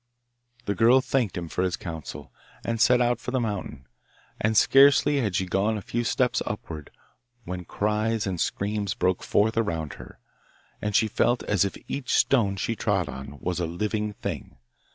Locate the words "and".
2.65-2.81, 4.39-4.57, 8.25-8.41, 10.81-10.95